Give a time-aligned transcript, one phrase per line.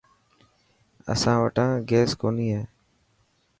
[1.11, 2.61] اسان وٽان گيس ڪوني هي.